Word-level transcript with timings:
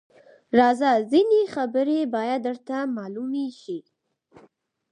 _راځه! 0.59 0.91
ځينې 1.11 1.41
خبرې 1.53 1.99
بايد 2.13 2.39
درته 2.47 2.77
مالومې 2.95 3.47
شي. 3.61 3.79